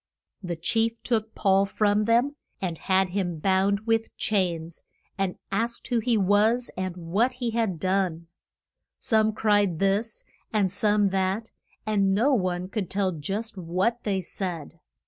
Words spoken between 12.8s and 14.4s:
tell just what they